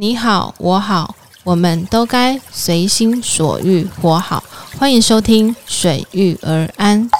[0.00, 4.44] 你好，我好，我们都该随心所欲活好。
[4.78, 7.10] 欢迎收听《水遇而安》。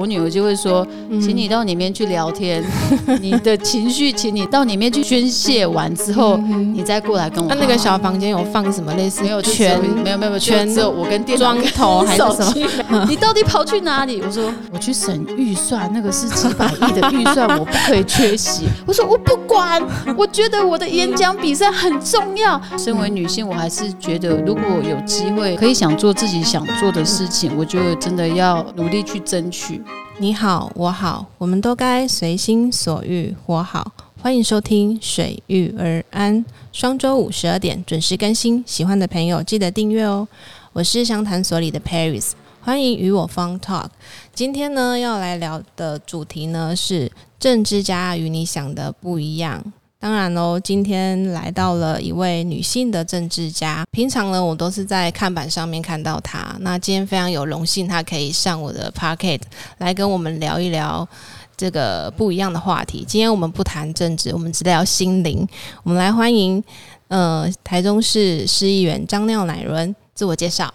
[0.00, 0.86] 我女儿就会说
[1.20, 2.64] ：“请你到里面去聊天，
[3.20, 9.22] 你的情绪，请你到里面去宣泄完之后，你再过来跟我。”那那个小房间有放什么类似？
[9.22, 12.58] 没有圈，没有没有圈，只有我跟电桩头还是什
[12.88, 13.04] 么？
[13.10, 14.22] 你到底跑去哪里？
[14.24, 18.64] 我说我去省预算，那个是几百亿的预算，我不可以缺席。
[18.86, 19.82] 我说我不管，
[20.16, 22.58] 我觉得我的演讲比赛很重要。
[22.78, 29.82] 身为女性，我还是觉得如果有机会可以想做自己想做的事情，我就真的要努力去争取。
[30.20, 33.90] 你好，我好，我们都该随心所欲活好。
[34.20, 38.62] 欢迎收听《水遇而安》，双周五十二点准时更新。
[38.66, 40.28] 喜欢的朋友记得订阅哦。
[40.74, 43.86] 我是湘潭所里的 Paris，欢迎与我 Fun Talk。
[44.34, 49.72] 今天呢，要来聊的主题呢是政治家与你想的不一样。
[50.00, 53.84] 当然喽，今天来到了一位女性的政治家。
[53.90, 56.56] 平常呢，我都是在看板上面看到她。
[56.60, 61.06] 那今天非常有荣幸，她可以上我的 p o c k e t 来跟我们聊一聊
[61.54, 63.04] 这个不一样的话题。
[63.06, 65.46] 今天我们不谈政治，我们只聊心灵。
[65.82, 66.64] 我们来欢迎，
[67.08, 70.72] 呃，台中市市议员张廖乃伦自我介绍。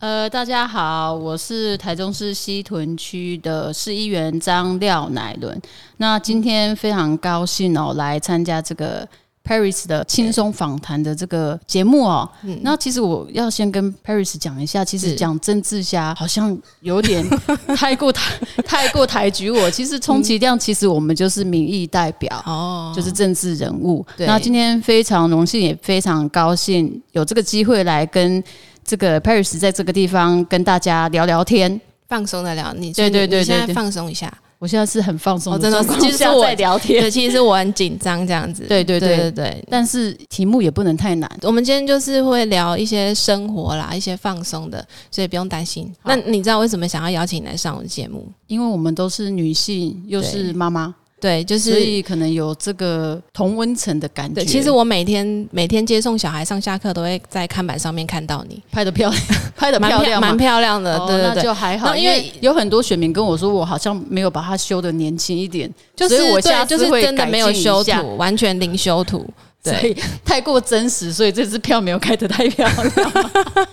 [0.00, 5.60] 呃，大家好，我是台中市西屯区的市议员张廖乃伦。
[5.96, 9.04] 那今天非常高兴哦，来参加这个
[9.44, 12.30] Paris 的轻松访谈的这个节目哦。
[12.62, 17.28] 那其实我要先跟 Paris 讲一下，其实讲政治家好像有点
[17.76, 19.68] 太过台太过抬举我。
[19.68, 24.06] 其实充其量，其实我们就是民意代表哦，就是政治人物。
[24.18, 28.40] 那今天非常荣幸，也非常高兴有这个机会来跟。
[28.88, 32.72] 这个 Paris 在这个地方跟大家聊聊天，放松的聊。
[32.72, 34.32] 你对对对，现在放松一下。
[34.58, 35.84] 我现在是很放松，真的。
[36.00, 38.64] 其实我在聊天，对，其实我很紧张这样子。
[38.66, 39.64] 对对对对对。
[39.70, 41.30] 但是题目也不能太难。
[41.42, 45.94] 我们今天就是会聊一些生活啦，一些放松的，所以不用担心。
[46.02, 48.26] 那你知道为什么想要邀请你来上我的节目？
[48.46, 50.94] 因为我们都是女性，又是妈妈。
[51.20, 54.44] 对，就是所以可能有这个同温层的感觉。
[54.44, 59.22] 其实我每天每天接送小孩上下课，都会在看板上面看到你拍的漂亮，
[59.56, 60.96] 拍的漂亮，蛮漂亮的。
[61.08, 61.96] 对对对，就还好。
[61.96, 69.28] 因为有很多选民跟我说，我好像没有把它修的年轻一点，就是我下次会真的没有修图，完全零修图，
[69.64, 73.30] 对，太过真实，所以这支票没有开的太漂亮。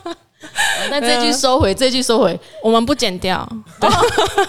[0.90, 3.48] 那这句收回，这句收回，我们不剪掉。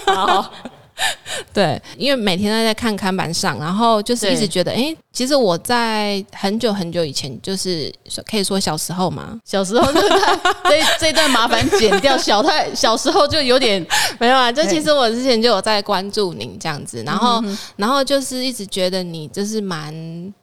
[0.06, 0.50] 好。
[1.52, 7.92] 对，因为每天都在看看板上，然后就是一直觉得，哎，其实我在很久很久以前，就是
[8.30, 10.08] 可以说小时候嘛，小时候就是
[10.64, 13.84] 这这段麻烦剪掉，小太小时候就有点
[14.18, 14.50] 没有啊。
[14.50, 17.42] 就其实我之前就有在关注您这样子，然后
[17.76, 20.34] 然后就是一直觉得你就是蛮。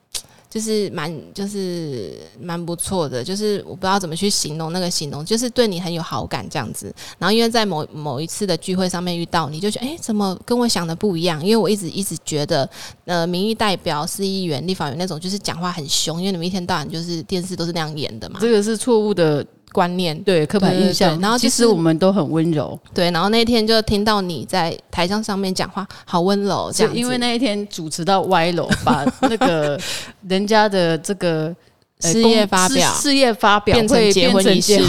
[0.54, 6.94] 就是蛮就是蛮不错的，就是我不知道怎么去形容那个形容，就是对你很有好感这样子。
[7.18, 11.44] 然后因为在某某一次的聚会上面遇到你，就觉得哎，怎么跟我想的不一样？
[11.44, 12.70] 因为我一直一直觉得，
[13.04, 18.38] 呃，民意代表、市议员、立法员那种，就是讲话很凶，因为你们一天到晚就是电视都是那样演的嘛。
[18.40, 19.44] 这个是错误的。
[19.74, 23.10] 观念对刻板印象，然后其实我们都很温柔，对。
[23.10, 26.94] 然后那天就听到你在台上上面讲话，好温柔这样。
[26.94, 29.76] 因为那一天主持到歪楼， 把那个
[30.28, 31.52] 人家的这个
[31.98, 34.80] 事业发表、事业发表变成结婚仪式、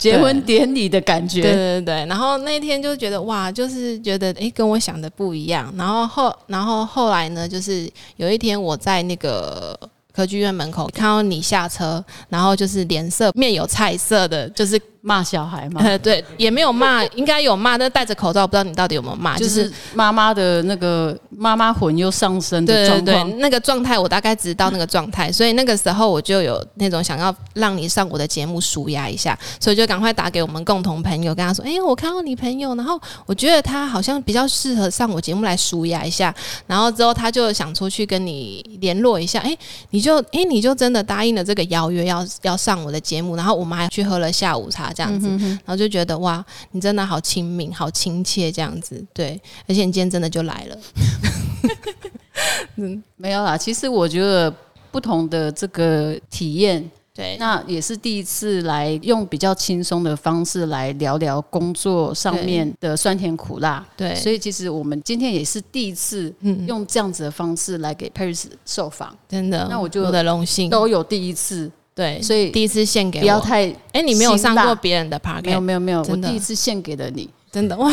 [0.00, 1.40] 结婚 典礼的感觉。
[1.40, 1.94] 对对对。
[2.06, 5.72] 然后那天就觉得哇，就是觉得哎，跟我想的不一样。
[5.76, 9.78] 然后后然后后来呢，就是有一天我在那个。
[10.14, 14.80] 科剧院门口看到你下车，然后就是脸色面有菜色的，就是。
[15.06, 15.82] 骂小孩吗？
[16.02, 19.36] 对，也没有骂，应该有骂，但戴着口罩，不知道你到底有没有骂。
[19.36, 36.34] 就是妈妈的那个妈妈魂又上升的状况，那个状态我大概知道那个状态，所以那个时候我就有那种想要让你上我的节目舒压一下，所以就赶快打给我们共同朋友，跟他说：“哎，我看到你朋友，然后我觉得他好像比较适合上我节目来舒压一下。”
[36.66, 39.54] 然后之后他就想出去跟你联络一下，哎，
[39.90, 44.93] 你就哎你就真的答应了这个邀约，要要上我的节目，然后我们还去喝了下午茶。
[44.94, 50.78] 这样子，然后就觉得哇，你真的好亲民，好亲切，这样子，对，而且你今天真的就来了。
[52.76, 54.54] 嗯，没有啦，其实我觉得
[54.90, 66.34] 不同的这个体验，对，那也是第一次来用比较轻松的方式来聊聊工作上面的酸甜苦辣，对，所以其实我们今天也是第一次
[66.66, 71.70] 用这样子的方式来给 Paris 受访，真的，那我就我的荣幸都有第一次。
[71.94, 77.88] 对，所以第一次献给不要太哎，你没有上过别人的 party，没有没有没有，我第一次献给了你，真的哇，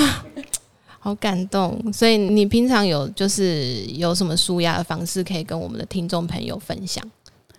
[0.98, 1.80] 好感动。
[1.94, 7.03] 所以你平常有就是有什么舒压的方式可以跟我们的听众朋友分享？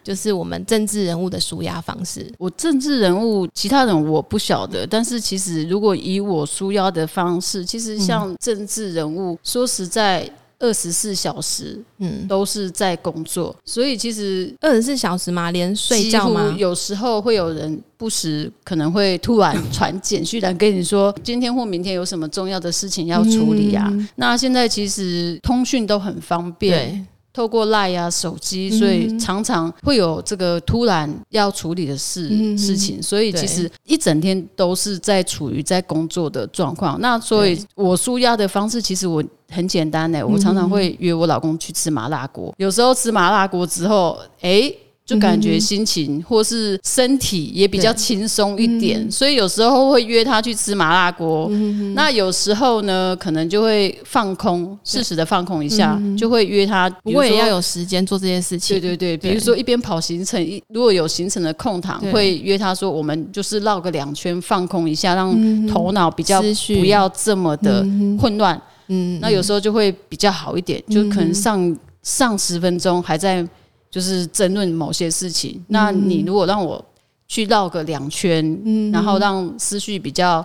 [0.03, 2.29] 就是我们政治人物的舒压方式。
[2.37, 10.29] 我政治人物，其他人我不晓得，但是其实如果以我舒压的方式，其实像政治人物，说实在。
[10.62, 16.55] 二十四小时，嗯，都是在工作，所以其实二十四小时嘛，连睡觉吗？
[16.56, 23.93] 有时候会有人不时可能会突然传简讯来跟你说， 今天或明天有什么重要的事情要处理啊。
[24.14, 27.06] 那现在其实通讯都很方便。
[27.32, 37.00] 透过赖呀手机，所以常常会有这个突然要处理的事事情，所以其实一整天都是在处于在工作的状况。
[37.00, 42.55] 那所以我舒压的方式，其实我很简单呢，我常常会约我老公去吃麻辣锅。
[42.58, 44.73] 有时候吃麻辣锅之后，哎。
[45.12, 51.50] 就感觉心情或是身体也比较轻松一点，所以有时候会约他去吃麻辣锅。
[51.94, 56.88] 那有时候呢，可能就会放空，适时的放空一下，就会约他。
[57.03, 58.81] 不过也要有时间做这些事情。
[58.81, 67.87] 对对对，比如说一边跑行程，如果有行程的空档，会约他说，我们就是绕个两圈，放空一下，让头脑比较不要这么的
[68.19, 68.61] 混乱。
[68.88, 73.47] 嗯，那有时候就会比较好一点，就可能上上十分钟还在。
[73.93, 76.85] 就是争论某些事情，那你如果让我
[77.29, 80.44] 去绕个两圈，然后让思绪比较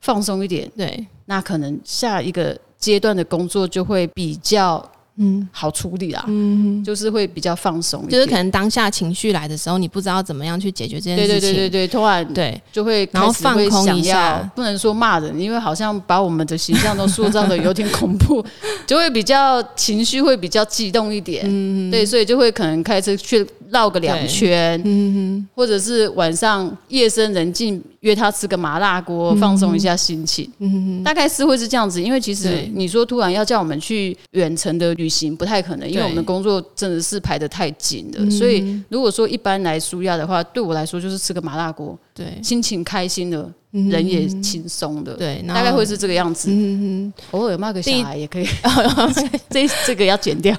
[0.00, 4.84] 放松一点，对，那可能下一个阶段的工作就会比较。
[5.18, 12.62] 嗯，好处理啊，嗯，就是会比较放松，就是可能当下情绪来的时候，你不知道怎么样去解决这件事情，对对对对对，突然对。
[12.72, 18.44] 就会然后放空一下，不能说骂人，因为好像把我们的形象都塑造的有点恐怖，
[18.86, 27.82] 就会比较情绪会比较激动一点，嗯，对，所以就会可能开车去绕个两圈，嗯或者是晚上夜深人静。
[28.00, 30.50] 约他吃个麻辣锅，放松一下心情。
[30.58, 38.30] 嗯，大概是会是这样子，因为其实你说突然要叫我们去远程的旅行，不太可能，因为我们的工作真的是排的太紧了。
[38.30, 43.50] 所以如果说一般来舒压的话，对我来说就是吃个麻辣锅，对，心情开心了。
[43.70, 46.48] 人也轻松的，对，大概会是这个样子。
[46.50, 48.46] 嗯偶尔骂个小孩也可以，
[49.50, 50.56] 这这个要剪掉，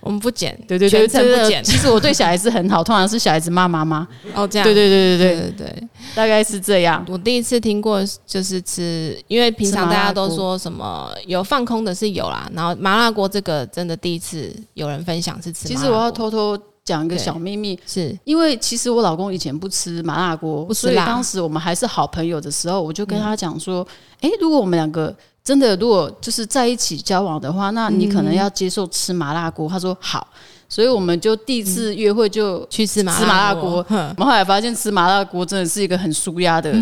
[0.00, 0.58] 我们不剪。
[0.66, 1.62] 对对对，全程不剪。
[1.62, 4.08] 其实我对小孩子很好， 通常是小孩子骂妈妈。
[4.34, 4.64] 哦，这样。
[4.64, 7.04] 对对对对对对对，大概是这样。
[7.08, 15.68] 我第一次听过，就是吃，因为平常大家都说什么有放空的是有啦，然后麻辣锅这个真的第一次有人分享是吃。
[15.68, 16.58] 其实我要偷偷。
[16.90, 23.86] 讲一个小秘密，是因为其实我老公以前不吃麻辣锅，所以当时我们还是好朋友的时候，我就跟他讲说
[24.20, 25.14] ：“哎，如果我们两个
[25.44, 30.26] 真的如果就是在一起交往的话，那你可能要接受吃麻辣锅。”他说：“好。”
[30.68, 33.84] 所以我们就第一次约会就去吃麻辣锅。
[33.88, 36.72] 我们后来发现吃麻辣锅真的是一个很舒压的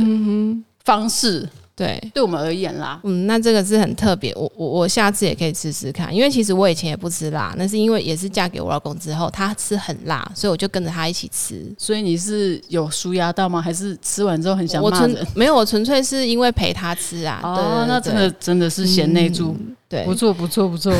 [0.85, 1.49] 方式。
[1.79, 11.65] 对，对我们而言啦，嗯，那这个是很特别，我我我下次也可以吃吃看，因为其实我以前也不吃辣，那是因为也是嫁给我老公之后，他吃很辣，所以我就跟着他一起吃。
[11.79, 13.63] 所以你是有舒压到吗？
[13.63, 15.25] 还是吃完之后很想骂人？
[15.37, 17.39] 没有，我纯粹是因为陪他吃啊。
[17.45, 19.57] 哦，那真的真的是贤内助，
[19.89, 20.93] 对，不错不错不错。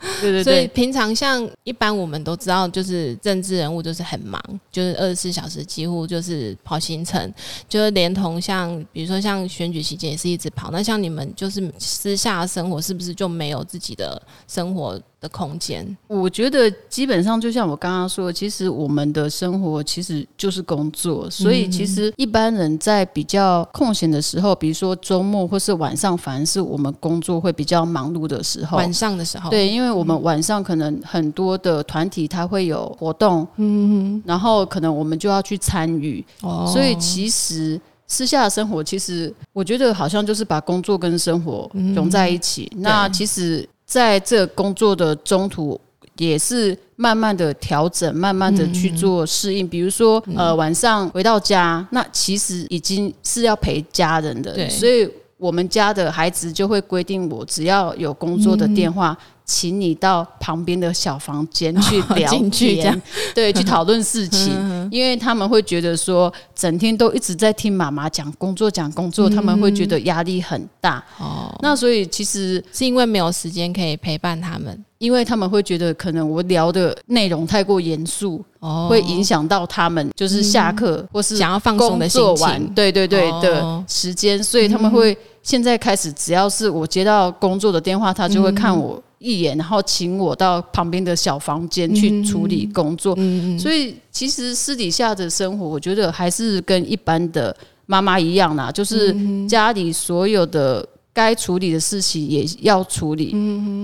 [0.20, 4.42] 对对对，所以平常像一般我们都知道，就是政治人物就是很忙，
[4.72, 7.32] 就是二十四小时几乎就是跑行程，
[7.68, 10.70] 就是连同像比如说像选举期间也是一直跑。
[10.70, 15.00] 那像你们就是私下生活是不是就没有自己的生活？
[15.20, 28.78] 的空间，我觉得基本上就像我刚刚说，其实我们的生活其实就是工作，所以其实一般人在比较空闲的时候，比如说周末或是晚上，反而是我们工作会比较忙碌的时候。
[28.78, 42.72] 晚上的时候，对，因为我们晚上可能很多的团体它会有活动，嗯，然后可能我们就要去参与，哦，所以其实私下的生活，其实我觉得好像就是把工作跟生活融在一起。
[42.76, 43.68] 那其实。
[43.90, 45.78] 在这工作的中途，
[46.16, 49.66] 也是慢慢的调整，慢慢的去做适应。
[49.66, 59.16] 比如说，呃，晚上回到家，那其实已经是要陪家人的，所以我们家的孩子就会规定我，只要有工作的电话。
[59.46, 63.02] 请你到旁边的小房间去聊天，
[63.34, 64.52] 对，去讨论事情，
[64.92, 71.02] 因为他们会觉得说，整天都一直在听妈妈讲工作，讲工作，他们会觉得压力很大。
[71.18, 89.02] 哦，那所以其实是因为没有时间可以陪伴他们，因为他们会觉得可能我聊的内容太过严肃，哦，会影响到他们，就是下课或是想要放松的心情，对对对的时间，所以他们会现在开始，只要是我接到工作的电话，他就会看我。
[89.22, 93.14] 一眼，然后请我到旁边的小房间去处理工作。
[93.58, 97.54] 所以，其实私底下的生活，我觉得还是跟一般的
[97.84, 99.14] 妈妈一样啦，就是
[99.46, 103.36] 家里所有的该处理的事情也要处理，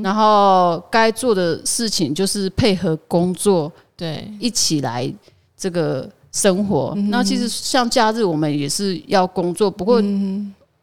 [0.02, 5.12] 然后该做的事情就是配合工作对，一起来
[5.54, 6.94] 这个生活。
[7.10, 10.02] 那其实像假日我们也是要工作，不过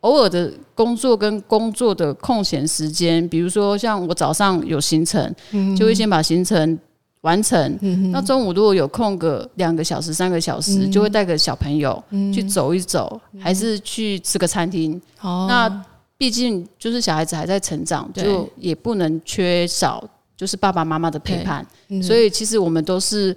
[0.03, 5.33] 偶尔的工作跟工作的空闲时间，比如说像我早上有行程，
[5.77, 6.77] 就会先把行程
[7.21, 7.79] 完成。
[8.11, 15.01] 那中午如果有空个两个小时、三个小时，就会带个小朋友去走一走，还是去吃个餐厅。
[15.21, 15.85] 哦，那
[16.17, 20.03] 毕竟就是小孩子还在成长，就也不能缺少
[20.35, 21.65] 就是爸爸妈妈的陪伴。
[21.87, 22.03] 嗯。
[22.03, 23.33] 所以其实我们都是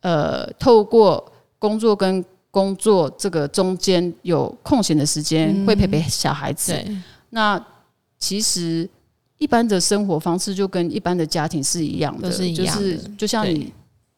[0.00, 2.24] 呃透过工作跟
[2.56, 6.72] 工作这个中间有空闲的时间，会陪陪小孩子。
[6.86, 7.62] 嗯，那
[8.18, 8.88] 其实
[9.36, 12.82] 一般的生活方式就跟一般的家庭是一样的，是一样的。
[12.82, 13.70] 就是就像你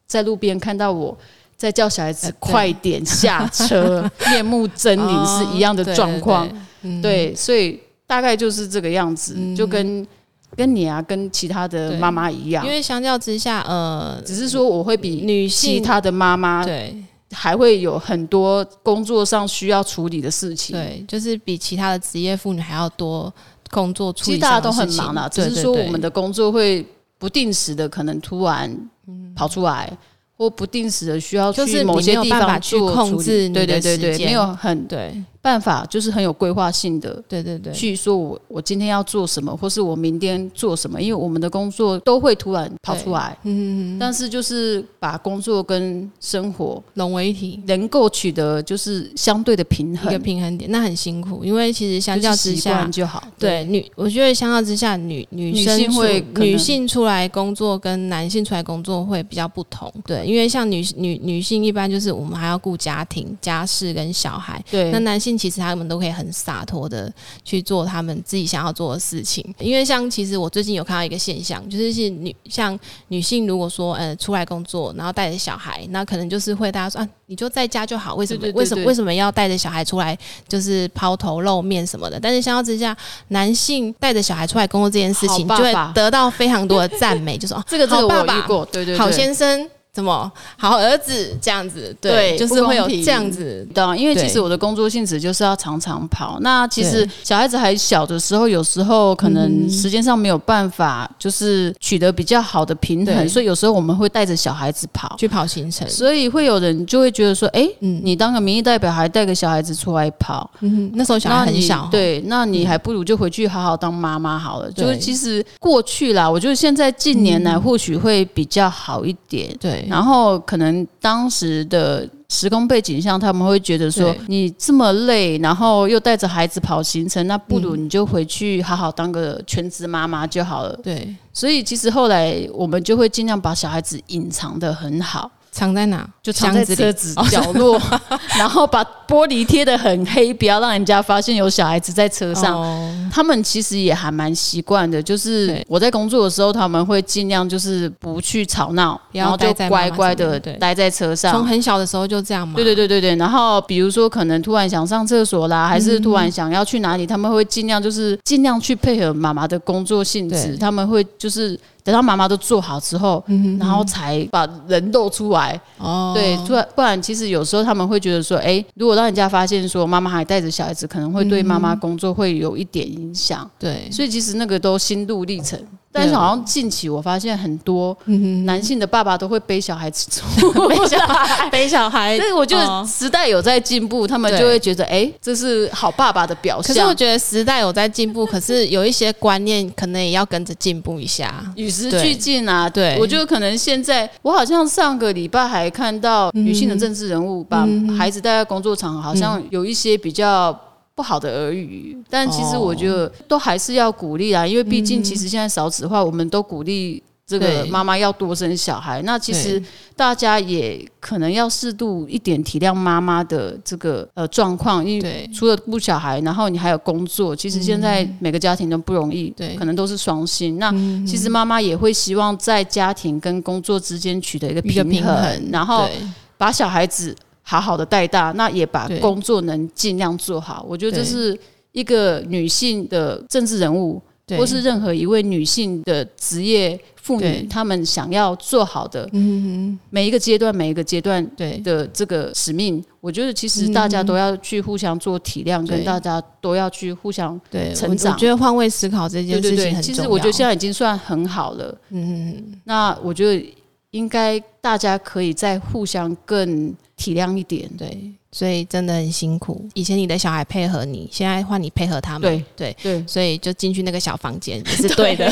[0.07, 1.17] 在路边看到我。
[1.59, 7.77] 在叫小孩子快点下车， 面目狰狞是一样的哦状况。，对对嗯对，所以
[8.07, 10.07] 大概就是这个样子，就跟
[10.55, 12.65] 跟你啊，跟其他的妈妈一样。
[12.65, 16.95] 因，为相较之下，呃，只是说我会比女性其他的妈妈对
[17.31, 23.33] 还会有很多工作上需要处理的事情。，对，就是比其他的职业妇女还要多
[23.71, 26.85] 工作处理其理实大家都很忙啦，只是说我们的工作会
[27.17, 28.89] 不定时的可能突然
[29.35, 29.95] 跑出来。
[30.39, 35.13] 或不定时的需要就是去某些地方去做控制你对对的对对，没有很对
[35.49, 47.59] 办法，就是很有规划性的对对对，去说我我今天要做什么，或是我明天做什么，因为我们的工作都会突然跑出来，嗯，但是就是把工作跟生活融为一体。
[47.67, 50.11] 能够取得就是相对的平衡。
[50.11, 53.23] 一，个平衡点，那很辛苦，因为其实相较之下，就好。
[53.37, 59.91] 对女，我觉得相较之下，女女女生会女性出来工作跟男性出来工作会比较不同。
[60.05, 67.11] 对，因为像女女女性一般就是我们还要顾家庭、家事跟小孩，对，那男性其实他们都可以很洒脱的
[67.43, 69.43] 去做他们自己想要做的事情。
[69.57, 72.77] 因为像其实我最近有看到一个现象，就是是女像
[73.07, 80.17] 女性如果说呃出来工作，然后带着小孩，那可能就是会大家说啊，你就在家就好，为什么为什么为什么要带着小孩出来
[80.47, 82.19] 就是抛头露面什么的？
[82.19, 82.95] 但是相较之下，
[83.29, 89.69] 男性带着小孩出来工作这件事情，就会得到非常多的赞美，就说哦，这个这个爸爸有遇过，对对对，好先生。
[89.91, 91.95] 怎么好儿子这样子？
[91.99, 96.37] 对就是会有这样子对啊，因为其实我的工作性质就是要常常跑。
[96.41, 105.15] 那其实小孩子还小的时候，有时候可能嗯时间上没有办法，就是取得比较好的平衡，所以有时候我们会带着小孩子跑。
[105.17, 105.87] 去跑行程。
[105.89, 114.71] 所以会有人就会觉得说，哎、嗯你当个民意代表还带个小孩子出来跑，嗯，那时候小孩很小，，对，那你还不如就回去好好当妈妈好了。
[114.71, 119.53] 就是其实过去啦，我觉得现在近年来或许会比较好一点。
[119.59, 130.79] 对，然后可能当时的时空背景下，他们会觉得说你这么累，然后又带着孩子跑行程，那不如你就回去好好当个全职妈妈就好了。
[130.83, 136.07] 对，所以其实后来我们就会尽量把小孩子隐藏的很好，藏在哪？
[136.21, 137.79] 就藏在车子角落，
[138.37, 142.55] 然后把玻璃贴的很黑，不要让人家发现有小孩子在车上。
[142.61, 151.33] 哦他们其实也还蛮习惯的，就是我在工作的时候，他们会尽量就是不去吵闹，然后就乖乖的待在车上。
[151.33, 152.53] 从很小的时候就这样嘛。
[152.53, 163.23] 对对对对对，然后比如说可能突然想上厕所啦，还是突然想要去哪里，他们会尽量就是尽量去配合妈妈的工作性质，他们会就是等到妈妈都做好之后，
[163.59, 165.59] 然后才把人露出来。
[165.79, 173.49] 哦，对，不然不然，其实有时候他们会觉得说，哎，如果让人家发现说妈妈还带着小孩子，可能会对妈妈工作会有一点影响。
[173.57, 175.59] 对，所以其实那个都心路历程。
[175.91, 180.97] 但是好像近期我发现很多嗯男性的爸爸都会背小孩子出 背小。
[180.99, 182.17] 孩， 背小孩。
[182.17, 186.95] 所以我觉哦得时代有在进步，他们就会觉得，哎、这是好爸爸的表可是我象。
[186.95, 191.43] 觉得时代有在进步，可是有一些观念可能也要跟着进步一下。
[191.55, 192.97] 与时俱进啊，对。
[192.99, 197.67] 我觉得可能现在，我好像上个礼拜还看到女性的政治人物把
[197.97, 200.55] 孩子带在工作场，好像有一些比较
[200.99, 207.01] 不好的耳语，但其实我觉得都还是要鼓励啦，因为毕竟其实现在少子化，我们都鼓励。
[207.29, 209.61] 这个妈妈要多生小孩，那其实
[209.95, 219.55] 大家也可能要适度一点体谅妈妈的这个呃状况，因为除了顾小孩，然后你还有工作，其实现在每个家庭都不容易，对。
[219.55, 220.57] 可能都是双薪。
[220.57, 220.71] 那
[221.05, 225.87] 其实妈妈也会希望在家庭跟工作之间取得一个平衡，然后
[226.35, 227.15] 把小孩子
[227.49, 230.63] 好好的带大，那也把工作能尽量做好。
[230.69, 231.35] 我觉得这是
[231.71, 233.99] 一个女性的政治人物
[234.37, 241.57] 或是任何一位女性的职业妇女，她们想要做好的嗯每一个阶段、每一个阶段对。
[241.63, 248.11] 的这个使命，我觉得其实大家都要去互相做体谅，跟大家都要去互相对，成长。
[248.11, 249.41] 我我觉得换位思考这件。
[249.41, 249.81] 事情很重要。
[249.81, 251.75] 其实我觉得现在已经算很好了。
[251.89, 253.43] 嗯，那我觉得
[253.91, 257.69] 应该大家可以再互相更体谅一点。
[257.77, 259.67] 对，所以真的很辛苦。
[259.73, 262.21] 以前你的小孩配合你，现在换你配合他们。
[262.21, 265.31] 对对，对所以就进去那个小房间也 是对的。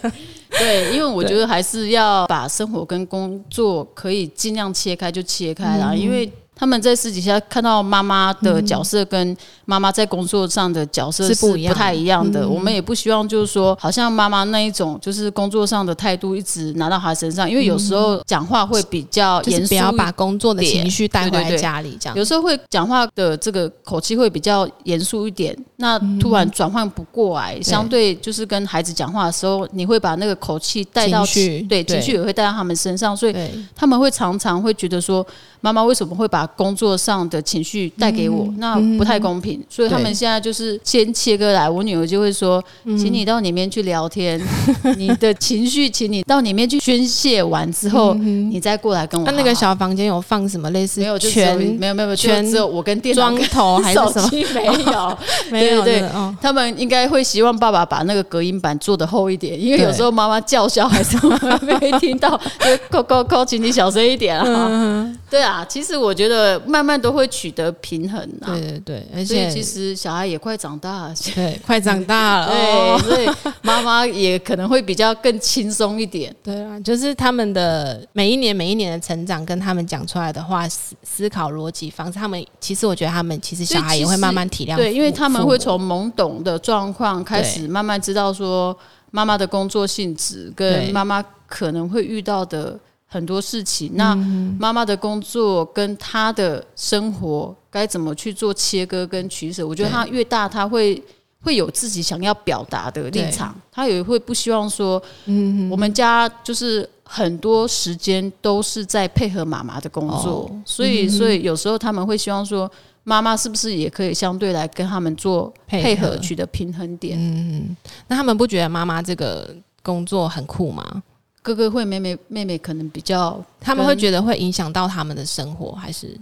[0.50, 6.30] 对，因为我觉得还是要把生活跟工作可以尽量切开就切开啦，嗯因为。
[6.58, 12.42] 他们在私底下看到妈妈的角色跟妈妈在工作上的角色是是不太一样的。
[12.44, 22.16] 嗯我们也不希望就是说，好像妈妈那一种就是工作上的态度一直拿到她身上，因为有时候讲话会比较严肃不要把工作的情绪带回家里，这样。
[22.16, 31.24] 有时候会讲话的这个口气会比较严肃一点，那突然转换不过来，相对就是跟孩子讲话的时候，你会把那个口气带到
[31.68, 33.34] 对情绪也会带到他们身上，所以，
[33.76, 35.24] 他们会常常会觉得说，
[35.60, 38.48] 妈妈为什么会把工作上的情绪带给我？
[38.58, 44.40] 那不太公平，所以他们现在就是先切割来，我女儿就会说，请你到里面去聊天，
[44.96, 49.26] 你的情绪，请你到里面去宣泄完之后，你再过来跟我。
[49.26, 54.30] 那那个小房间有放什么类似没有，就全没有没有没有，全只有我跟电脑装头 还是什么？
[54.54, 55.18] 没有。
[55.50, 56.02] 没有对。
[56.40, 61.16] 他们应该会希望爸爸把那个隔音板做的厚一点，因为有时候妈妈叫嚣还是
[61.60, 65.14] 没听到，就扣扣扣，请你小声一点嗯啊。
[65.30, 68.46] 对啊，其实我觉得慢慢都会取得平衡啊。
[68.52, 73.28] 对对对，而且其实小孩也快长大了，对快长大了， 对，哦所以
[73.62, 76.34] 妈妈也可能会比较更轻松一点。
[76.42, 88.76] 对啊，就是他们的每一年每一年的成长，跟他们讲出来的话，思思考逻辑方式，他们其实我觉得他们其实小孩也会慢慢体谅父，对，因为他们会父从懵懂的状况开始，慢慢知道说
[89.10, 92.78] 妈妈的工作性质跟妈妈可能会遇到的
[93.08, 93.90] 很多事情。
[93.94, 99.66] 那嗯妈妈的工作跟她的生活该怎么去做切割跟取舍？
[99.66, 101.02] 我觉得她越大，她会。
[101.40, 112.68] 会有自己想要表达的立场，他也会不希望说，嗯，我们家就是很多时间都是在配合妈妈的工作，哦所以，所以有时候他们会希望说，
[113.04, 117.16] 妈妈是不是也可以相对来跟他们做配合，取得平衡点？
[117.16, 117.76] 嗯
[118.08, 121.02] 那他们不觉得妈妈这个工作很酷吗？
[121.48, 126.14] 哥哥会，妹妹妹妹可能比较，他们会觉得会影响到他们的生活，还是？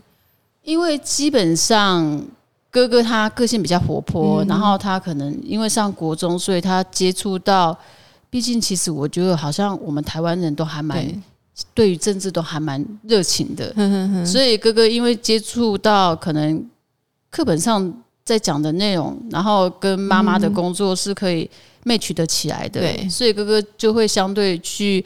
[0.63, 2.25] 因为基本上
[2.71, 7.77] 哥哥他个性比较活泼，然后他可能因为上国中，所以他接触到，
[8.31, 11.19] 毕竟其实我觉得好像我们台湾人都还蛮对。
[11.73, 13.75] 对于政治都还蛮热情的，
[14.27, 16.63] 所以哥哥因为接触到可能
[17.31, 17.91] 课本上
[18.27, 21.49] 在讲的内容，然后跟妈妈的工作是可以
[21.85, 23.09] match 得起来的，对。
[23.09, 25.03] 所以哥哥就会相对去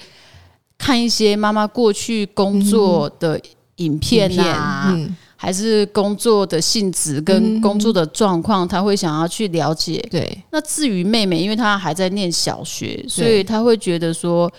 [0.79, 3.39] 看一些妈妈过去工作的
[3.77, 10.03] 影片啊，嗯，还是工作的性质跟工作的状况，他会想要去了解。
[10.11, 10.43] 对。
[10.51, 14.51] 那至于妹妹，因为她还在念小学，所以她会觉得说，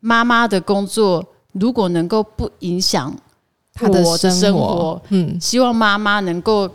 [0.00, 3.12] 妈妈的工作如果能够不影响
[3.74, 6.70] 他的我的生活活，，嗯，希望妈妈能够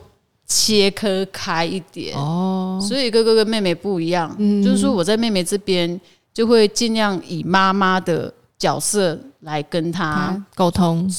[0.54, 2.14] 切割开一点。
[2.18, 4.30] 哦，所以哥哥跟妹妹不一样，
[4.62, 6.00] 就是说我在妹妹这边
[6.34, 11.10] 就会尽量以妈妈的角色来跟她他沟通，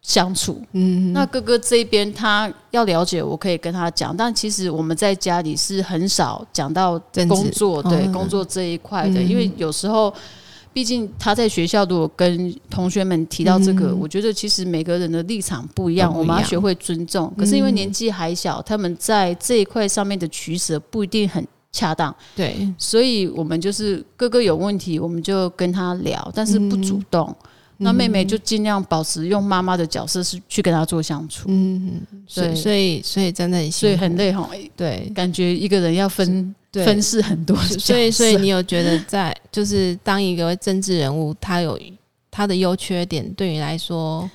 [0.00, 0.62] 相处。
[0.72, 10.12] 嗯，那哥哥这边他要了解，我可以跟他讲，但其实我们在家里是很少讲到工作，对、嗯工作这一块的，嗯因为有时候。
[10.72, 17.32] 毕竟他在学校，如果跟同学们提到这个，我觉得其实每个人的立场不一样，我们要学会尊重。
[17.36, 27.28] 可是因为年纪还小，他们在这一块上面的取舍不一定很恰当，对，所以我们就是哥哥有问题，我们就跟他聊，但是不主动。
[27.28, 27.48] 嗯
[27.82, 31.48] 那妹妹就尽量保持用妈妈的角色是去跟她做相处。
[31.48, 32.54] 嗯，所以对。
[32.54, 35.10] 所以所以真的很，所以很累哈，对。
[35.14, 36.84] 感觉一个人要分对。
[36.86, 41.78] 分饰很多，所以，所以你有觉得在就是当一个政治人物，他有
[42.30, 44.30] 他的优缺点，对你来说，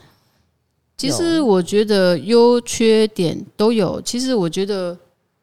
[0.98, 4.00] 其实我觉得优缺点都有。
[4.04, 4.96] 其实我觉得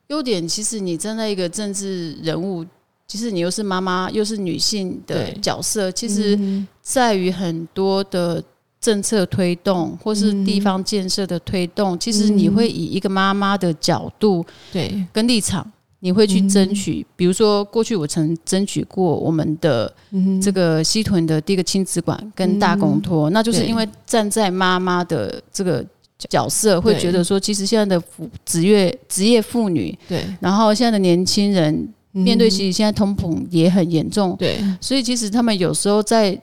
[0.06, 2.64] 优点，其实你站在一个政治人物，
[3.06, 8.42] 其实你又是妈妈，又是女性的角色，其实嗯在于很多的
[8.80, 15.70] 政策推动或是地方建设的推动，其实你会以一个妈妈的角度对，跟立场。
[16.00, 25.82] 你会去争取，比如说过去我曾争取过我们的嗯这个西屯的第一个亲子馆跟大公托，那就是因为站在妈妈的这个
[26.28, 31.88] 角色，会对觉得说，其实现在的妇职业职业妇女，对，然后现在的年轻人
[32.22, 34.58] 面对其实现在通膨也很严重，对。
[34.80, 36.40] 所以其实他们有时候在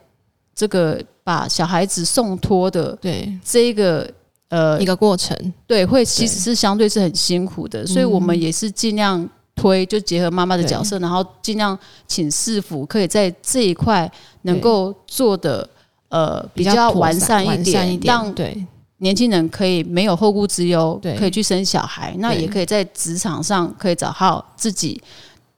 [0.53, 3.31] 这个把小孩子送托的对。
[3.43, 4.11] 这一个
[4.49, 15.67] 呃一个过程，对，会其实是相对是很辛苦的，所以我们也是尽量推，就结合妈妈的角色，然后尽量请师傅可以在这一块能够做的
[16.09, 18.65] 呃比较完善一点，让对。
[18.97, 25.01] 年轻人可以没有后顾之忧对，可以去生小孩，那也可以在职场上可以找好自己，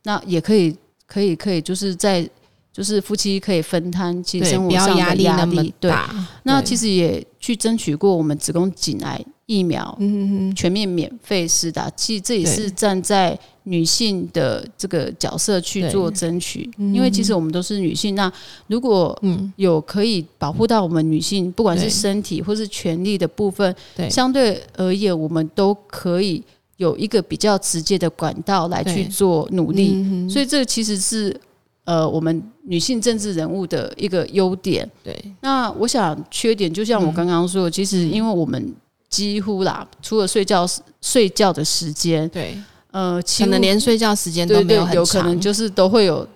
[0.03, 2.29] 那也可以可以可以就是在
[2.71, 5.91] 就是夫妻可以分摊其实对，生活上不要压的压力那么力，对。
[5.91, 6.07] 大。
[6.11, 6.19] 对。
[6.43, 18.31] 那其实也去争取过我们子宫颈癌疫苗嗯嗯全面免费施打，其实这也是站在女性的这个角色去做争取，因为其实我们都是女性，那
[18.67, 24.09] 如果嗯，有可以保护到我们女性，不管是身体或是权利的部分，对。
[24.09, 26.41] 相对而言，我们都可以
[26.77, 31.39] 有一个比较直接的管道来去做努力，嗯所以这个其实是
[31.85, 34.89] 呃我们女性政治人物的一个优点。
[35.03, 35.15] 对。
[35.41, 38.73] 那我想缺点，就像我刚刚说的，其实因为我们
[39.09, 40.67] 几乎啦，除了睡觉
[41.01, 42.57] 睡觉的时间，对，
[42.91, 45.41] 呃，可能连睡觉时间都没有，很有可能长。
[45.41, 46.27] 就是都会有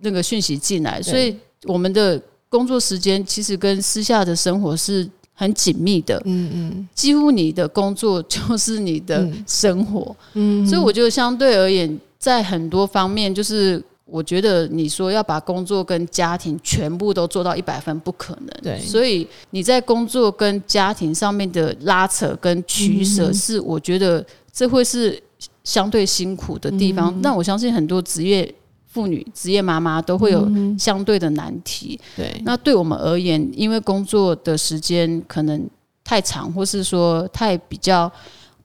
[0.00, 13.80] 那个讯息进来，所以我们的工作时间其实跟私下的生活是很紧密的，嗯嗯几乎你的工作就是你的嗯生活，嗯，所以我觉得相对而言，在很多方面就是。
[14.08, 18.48] 我觉得你说要把工作跟家庭全部都做到一百分，不可能。
[18.62, 25.20] 对所以你在工作跟家庭上面的拉扯跟取舍，嗯是我觉得这会是
[25.64, 27.20] 相对辛苦的地嗯方。
[27.20, 28.54] 那我相信很多职业
[28.96, 32.00] 妇女、职业妈妈都会有嗯相对的难题。
[32.16, 32.40] 对。
[32.46, 35.68] 那对我们而言，因为工作的时间可能
[36.02, 38.10] 太长，或是说太比较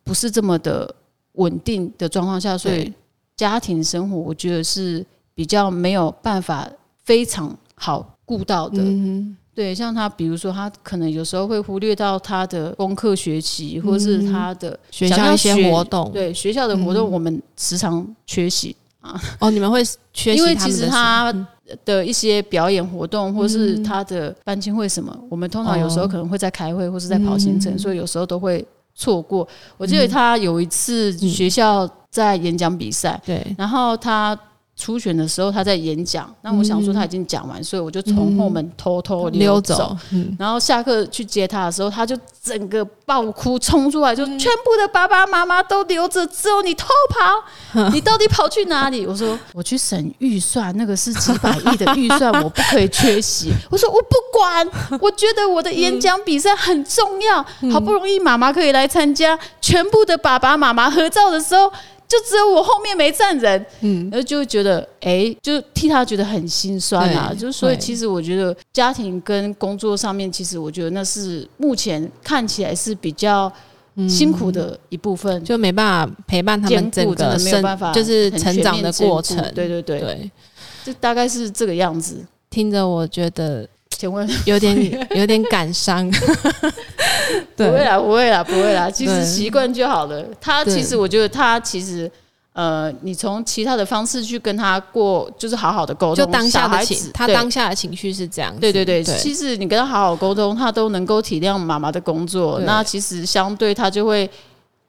[0.06, 0.96] 不是这么的
[1.34, 2.94] 稳定的状况下，所以
[3.36, 6.66] 家庭生活我觉得是比较没有办法
[7.04, 8.82] 非常好顾到的。
[8.82, 18.74] 嗯对，像他，比如说他可能有时候会忽略到他的功课学习，或是他的学校一些活动，对学校的活动，我们时常缺席。
[19.40, 19.84] 哦，你们会
[20.14, 21.34] 缺席因为其实他
[21.86, 27.80] 的一些表演活动，或是他的班亲会什么，我们通常有时候哦可能会在开会，或是在跑行程，嗯。
[27.80, 29.48] 所以有时候都会错过。
[29.78, 33.56] 我记得他有一次学校在演讲比赛，对。
[33.58, 34.38] 然后他
[34.78, 49.06] 初选的时候他在演讲，那我想说他已经讲完，所以我就从后门偷偷溜溜走，嗯，然后下课去接他的时候，他就整个爆哭冲出来，嗯就全部的爸爸妈妈都留着，只有你偷跑， 你到底跑去哪里？
[49.06, 53.52] 我说我去省预算，那个是几百亿的预算，我不可以缺席。
[53.70, 54.68] 我说我不管，
[55.00, 61.72] 我觉得我的演讲比赛很重要，嗯好不容易妈妈可以来参加，全部的爸爸妈妈合照的时候。
[62.12, 67.34] 就只有我后面没站人，嗯，然后就会觉得，哎、就替他觉得很心酸啊。
[67.34, 73.50] 就是所以，其实我觉得家庭跟工作上面，其实我觉得那是目前看起来是比较
[74.10, 80.32] 辛苦的一部分，就没办法陪伴他们整个生就是成长的过程，对对对，对，
[80.84, 82.26] 就大概是这个样子。
[82.50, 83.66] 听着我觉得
[84.02, 84.76] 请问 有点
[85.16, 86.10] 有点感伤，
[87.56, 90.26] 不会啦，不会啦，不会啦，其实对习惯就好了。
[90.40, 92.10] 他其实我觉得他其实。
[92.54, 96.16] 呃，你从其他的方式去跟他过，就是好好的沟通。
[96.26, 102.60] 就当下小孩子，的情他对当下的情绪是这样子，对对对，对其实你跟他好好沟通，他都能够体谅妈妈的工作。
[102.66, 104.30] 那其实相对他就会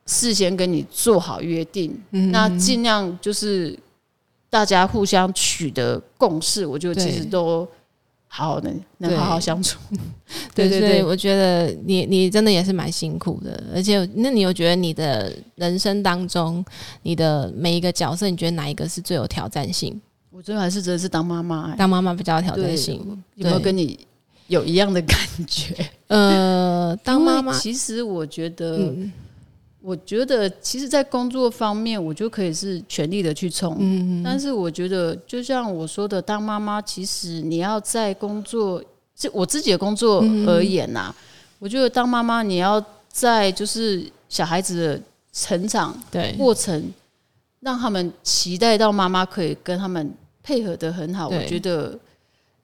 [0.07, 3.79] 事先跟你做好约定，嗯那尽量就是
[4.51, 6.67] 大家互相取得共识。
[6.67, 7.65] 我觉得其实都
[8.35, 9.79] 好好的能好好相处。
[10.55, 16.65] 对对对我觉得你你真的也是蛮辛苦的，而且那你有觉得你的人生当中，
[17.03, 20.01] 你的每一个角色，你觉得哪一个是最有挑战性？
[20.31, 22.97] 我最后还是真的是当妈妈、欸，当妈妈比较有挑战性，
[23.35, 23.99] 有没有跟你
[24.47, 25.75] 有一样的感觉？
[26.07, 29.13] 呃，当妈妈，其实我觉得，嗯
[29.83, 33.77] 我觉得其实，在工作方面，我就可以是全力的去冲。
[33.81, 38.83] 嗯，但是我觉得，就像我说的，当妈妈，其实你要在工作，
[39.17, 41.13] 就我自己的工作而言呐、
[41.59, 45.01] 我觉得当妈妈，你要在就是小孩子的
[45.33, 46.93] 成长对过程，
[47.61, 51.29] 让他们期待到妈妈可以跟他们配合的很好。
[51.29, 51.99] 我觉得，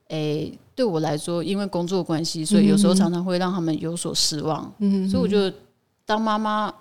[0.09, 4.73] 诶、对我来说，因为工作关系，所以有时候常常会让他们有所失望。
[4.79, 5.53] 嗯所以我觉得
[6.07, 6.73] 当妈妈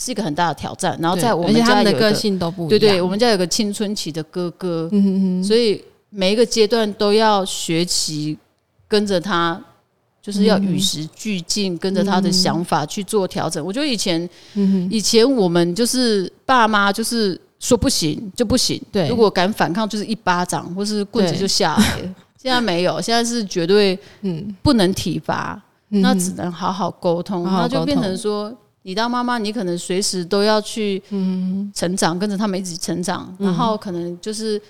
[0.00, 0.98] 是一个很大的挑战。
[0.98, 8.38] 然后在我们的个家有一个性都不一样，对对，我们家有个青春期的哥哥，嗯嗯嗯，所以每一个阶段都要学习
[8.88, 9.62] 跟着他，
[10.22, 13.62] 就是要与时俱进，跟着他的想法去做调整。
[13.64, 19.06] 我觉得以前，嗯以前我们就是爸妈就是说不行就不行，对。
[19.08, 21.98] 如果敢反抗，就是一巴掌或是棍子就下来。
[22.00, 22.14] 了。
[22.40, 28.50] 现在没有，现在是绝对嗯，不能体罚，嗯那只能好好沟通，那就变成说，
[28.82, 34.60] 你当妈妈，你可能随时都要去嗯成长，跟着他们一起成长，然后可能就是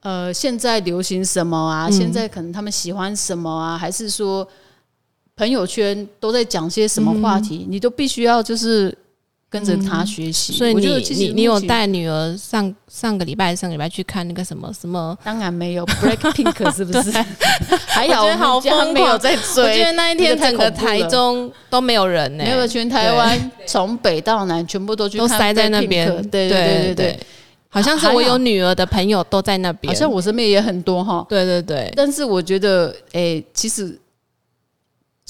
[0.00, 1.86] 呃，现在流行什么啊？
[1.88, 3.78] 嗯现在可能他们喜欢什么啊？
[3.78, 4.46] 还是说
[5.36, 7.64] 朋友圈都在讲些什么话题？
[7.68, 8.96] 你都必须要就是
[9.52, 10.54] 跟着他学习。
[10.54, 11.60] 嗯所以你你你有？
[11.60, 15.16] 带女儿上上个礼拜上个礼拜去看那个什么什么？
[15.22, 17.10] 当然没有，Break Pink 是不是？
[17.86, 26.08] 还有我们家疯狂没有在追，我觉得那一天整个台中都没有人呢、没有全台湾从北到南全部都去看都塞在那边。
[26.30, 27.18] 对对对对对，，
[27.68, 29.92] 好像是我有女儿的朋友都在那边。
[29.92, 31.24] 好像我身边也很多哈。
[31.28, 33.96] 对对对，但是我觉得，哎、其实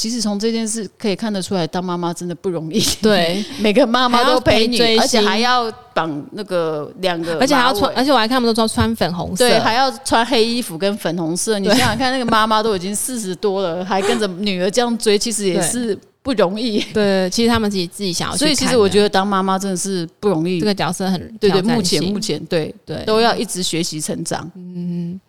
[0.03, 2.83] 其实从这件事可以看得出来，当妈妈真的不容易。
[3.01, 11.57] 对， 每个妈妈都陪你而且还要绑那个两个，而且还要穿，而且我还看他们都穿穿粉红色，对，还要穿黑衣服跟粉红色。
[11.61, 16.81] 你想想看，那个妈妈都已经四十多了，还跟着女儿这样追，其实也是不容易。
[16.93, 20.59] 对，其实他们自己自己想要所以，其实我觉得当妈妈真的是不容易。
[20.59, 24.51] 这个角色很对对，目前目前对对都要一直学习成长。
[24.57, 25.21] 嗯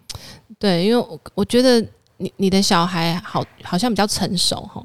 [0.57, 1.85] 对，因为我我觉得
[2.17, 4.83] 你你的小孩好好像比较成熟哈，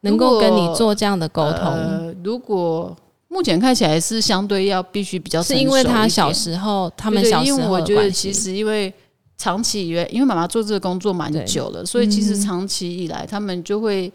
[0.00, 2.96] 能够跟你做这样的沟通，呃，如果
[3.28, 8.92] 目前看起来是相对要必须比较是因为他小时候他他们小时候因为我觉得其实因为
[9.36, 12.40] 长期以来，因为妈妈做这个工作蛮久了，所以其实嗯。
[12.40, 14.12] 长期以来他们就会。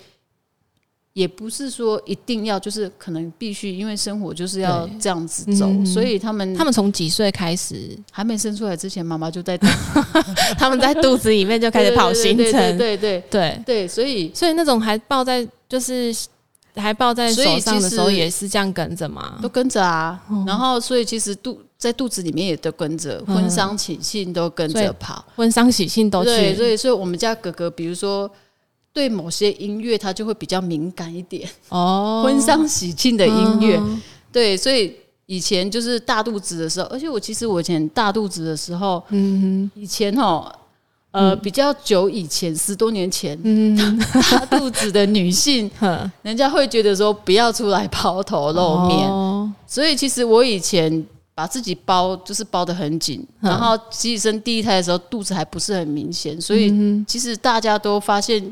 [1.14, 9.56] 也不是说一定要，就是可能必须，因为生活就是要对这样子走，嗯所以他们他们从几岁开始，还没生出来之前，妈妈就在
[10.58, 16.12] 他们在肚子里面就开始跑行对对程，对对对对，对，所以所以那种还抱在就是
[16.76, 19.48] 还抱在手上的时候，也是这样跟着嘛都。
[19.48, 28.28] 跟着啊，然后所以其实肚在肚子里面也都跟着，婚丧喜庆都跟着跑，婚丧喜庆都对，去，所以所以我们家哥哥，比如说
[28.94, 34.02] 对某些音乐，他就会比较敏感一点，哦，婚丧喜庆的音乐，嗯
[34.32, 40.52] 对，所以以前就是大肚子的时候，而且我其实我以前大肚子的时候，嗯以前哦。
[41.16, 44.00] 呃，比较久以前，十多年前，嗯
[44.32, 49.54] 大肚子的女性， 哼，人家会觉得说不要出来抛头露面，哦。
[49.68, 58.52] 所以其实我以前把自己包就是包的很紧，嗯然后其实生第一胎的时候肚子还不是很明显，所以嗯其实大家都发现，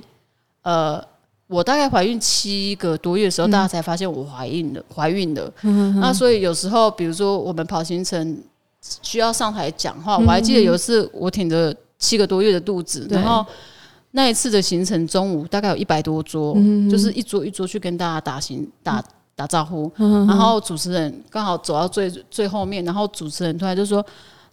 [0.64, 1.04] 呃，
[1.48, 5.52] 我大概怀孕七个多月的时候，大家才发现我怀孕了，怀孕了。
[5.64, 8.38] 嗯那所以有时候，比如说我们跑行程
[9.02, 13.18] 需要上台讲话，嗯我还记得有一次我挺着七个多月的肚子，对。
[13.18, 13.46] 然后。
[14.14, 19.02] 那一次的行程，中午大概有一百多桌，嗯就是一桌一桌去跟大家打行打
[19.38, 24.06] 打招呼，嗯然后主持人刚好走到最最后面，然后主持人突然就说：“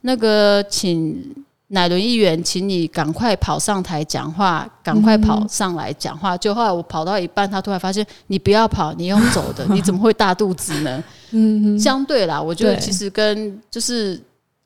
[0.02, 6.36] 那个，请乃伦议员，请你赶快跑上台讲话，赶快跑上来讲话。
[6.36, 11.04] 就后来我跑到一半，他突然发现你不要跑，你用走的， 你怎么会大肚子呢？
[11.32, 14.18] 嗯相对啦，我觉得其实跟就是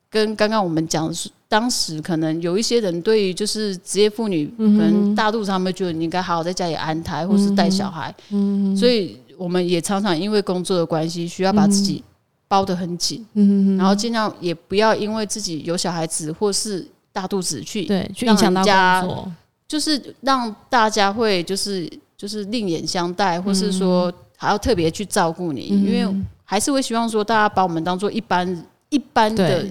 [0.09, 1.13] 跟刚刚我们讲
[1.49, 12.01] 当时可能有一些人对于就是职业妇女可能大肚子，他们觉得你应该好好在家里安胎或是带小孩，嗯所以我们也常常因为工作的关系，需要把自己
[12.47, 19.31] 包得很紧，嗯，然后尽量也不要因为自己有小孩子或是大肚子去，对，去让影响到家工作，
[19.65, 29.65] 就是让大家会就是就是另眼相待，或是说还要特别去照顾你，嗯因为还是会希望说大家把我们当做一般一般的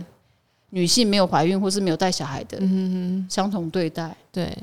[0.70, 4.16] 女性没有怀孕或是没有带小孩的嗯相同对待。
[4.30, 4.56] 对。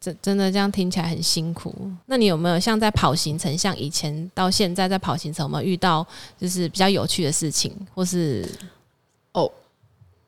[0.00, 1.74] 真真的这样听起来很辛苦。
[2.06, 6.06] 那你有没有像在跑行程，像以前到现在在跑行程，有没有遇到
[6.38, 8.48] 就是比较有趣的事情，或是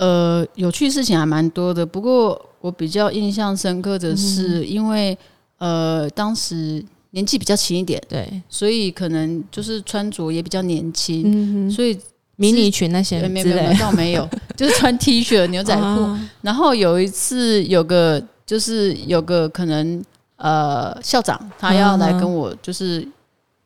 [0.00, 5.16] 呃，有趣事情还蛮多的，不过我比较印象深刻的嗯是，因为、
[5.58, 11.98] 呃当时年纪比较轻一点，对，所以可能就是穿着也比较年轻，嗯，所以
[12.36, 15.82] 迷你裙那些没没有没倒没有， 就是穿 T 恤牛仔裤。
[15.82, 16.30] 啊。
[16.40, 20.02] 然后有一次有个就是有个可能
[20.36, 23.06] 呃校长他要来跟我就是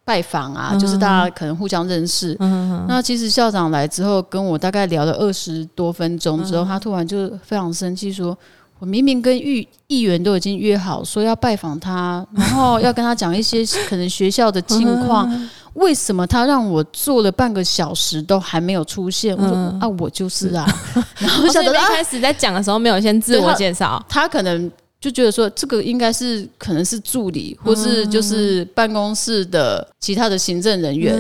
[0.04, 2.36] 拜访啊，嗯就是大家可能互相认识。
[2.40, 8.36] 嗯那其实校长来之后跟我大概聊了二十多分钟之后，他突然就非常生气说。
[8.80, 15.30] 我明明跟议议员都已经约好，说要拜访他，然后要跟他讲一些可能学校的近况，
[15.74, 19.34] 为什么他让我坐了半个小时都还没有出现？
[19.36, 20.66] 我说、嗯啊，我就是啊。
[21.16, 24.70] 然后校长说啊开始在讲的时候没有先自我介绍，他可能
[25.04, 31.14] 就觉得说这个应该是可能是助理，或是就是办公室的其他的行政人员，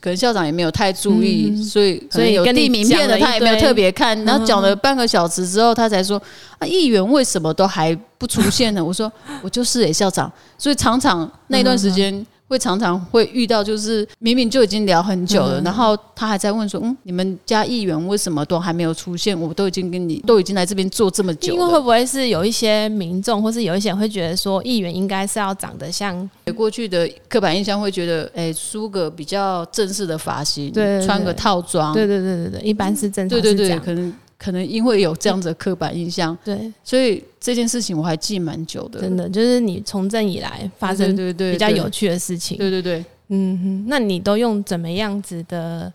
[0.00, 6.22] 可能校长也没有太注意，所以所以有递名片的他也没有特别看，然后讲了半个小时之后，他才说
[6.60, 8.84] 啊，议员为什么都还不出现呢？
[8.84, 9.12] 我说
[9.42, 12.24] 我就是诶、校长，所以常常那段时间。
[12.48, 19.38] 会常常会遇到，就是明明就已经聊很久了，然后他还在问说：“嗯，你们家议员为什么都还没有出现？
[19.38, 39.00] 我都已经跟你都已经来这边做这么久了。”因为会不会是有一些民众，或是有一些人会觉得说，议员应该是要长得像，过去的刻板印象会觉得，哎、梳个比较正式的发型，对对对穿个套装，对对对对对，一般是正常对对对，可能可能因为有这样子的刻板印象，对，所以这件事情我还记蛮久的。
[39.00, 45.92] 真的就是你从政以来发生对对对比较有趣的事情，对对对，嗯哼，那你都用怎么样子的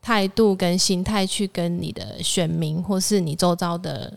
[0.00, 4.12] 态度跟心态去跟你的选民，或是你周遭的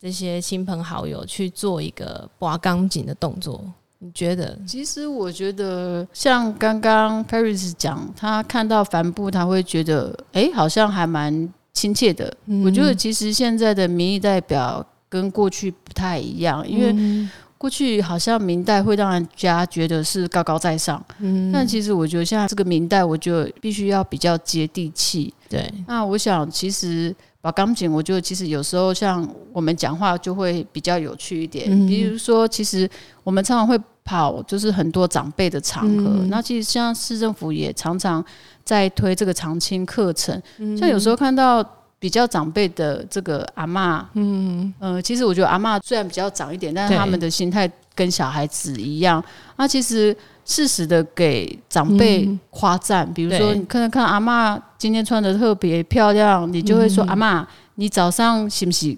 [0.00, 3.64] 这些亲朋好友去做一个拔钢筋的动作？
[3.98, 4.58] 你觉得？
[4.66, 12.34] 其实我觉得，像刚刚 Paris 讲，他看到帆布，他会觉得，哎、好像还蛮亲切的。
[12.46, 25.32] 嗯我觉得其实现在的民意代表跟过去不太一样，因为嗯过去好像明代会让人家觉得是高高在上，嗯但其实我觉得现在这个明代，我觉得必须要比较接地气。
[25.48, 31.66] 对，那我想，其实把钢琴，我觉得其实有时候像我们讲话就会比较有趣一点。
[31.68, 32.88] 嗯比如说，其实
[33.22, 36.04] 我们常常会跑，就是很多长辈的场合。
[36.06, 38.24] 嗯那其实像市政府也常常
[38.64, 41.62] 在推这个长青课程，嗯像有时候看到。
[41.98, 49.20] 比较长辈的这个阿嬷，嗯，呃，其实我觉得阿嬷虽然比较长一点，但是他们的心态跟小孩子一样。
[49.56, 50.14] 那其实
[50.44, 58.94] 适时的给长辈嗯夸赞，比如说对你看看阿嬷今天穿的特别漂亮，你就会说、嗯阿嬷，你早上是不是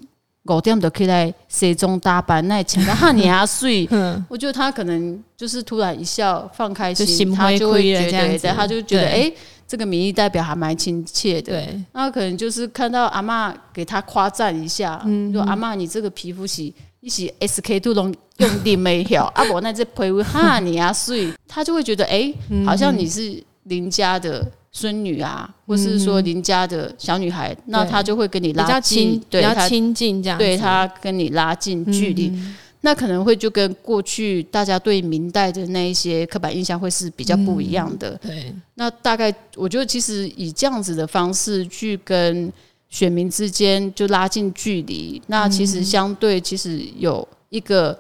[0.48, 3.86] 五点就起来西装打扮，那穿得哈尼啊水？
[3.92, 9.22] 嗯，我觉得他可能就是突然一笑，放开就心，他就会觉得，他就觉得，对。
[9.28, 9.32] 哎、
[9.66, 11.52] 这个民意代表还蛮亲切的。
[11.52, 15.32] 对，那可能就是看到阿妈给他夸赞一下，嗯。
[15.32, 16.62] 说阿妈你这个皮肤是
[17.00, 22.64] 一起 SK two 拢用力没有， 啊我那这皮肤哈你啊水，他就会觉得哎、嗯。
[22.64, 32.28] 好像你是邻家的孙女啊，或是说邻家的小女孩，那她就会跟你拉亲，近，比较亲近这样子，对她跟你拉近距离。
[32.28, 38.16] 嗯那可能会就跟过去大家对明代的那一些刻板印象会是比较不一样的。
[38.22, 42.50] 对，那大概我觉得，其实以这样子的方式去跟
[42.88, 47.98] 选民之间就拉近距离，那其实相对其实有一个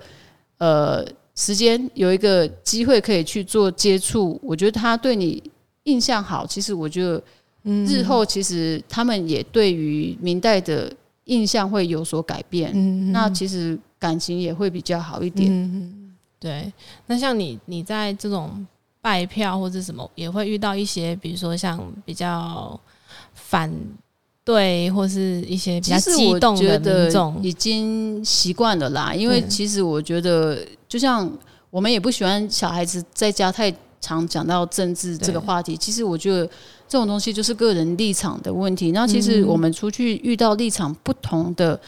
[0.58, 1.04] 呃
[1.34, 5.42] 时间有一个机会可以去做接触，我觉得他对你
[5.88, 7.22] 印象好，其实我觉得
[7.86, 10.92] 日后其实他们也对于明代的
[11.24, 15.50] 印象会有所改变，嗯那其实感情也会比较好一点。
[15.50, 16.72] 嗯，对。
[17.06, 18.66] 那像你，你在这种
[19.00, 22.78] 拜票或者什么，也会遇到一些，比如说像比较
[23.34, 23.72] 反
[24.44, 27.42] 对，或是一些比较激动的民众。
[27.42, 31.30] 已经习惯了啦，因为嗯其实我觉得，就像
[31.70, 35.76] 我们也不喜欢小孩子在家太常讲到政治这个话题。
[35.76, 36.46] 其实我觉得
[36.88, 38.92] 这种东西就是个人立场的问题。
[38.92, 41.78] 那其实嗯我们出去遇到立场不同的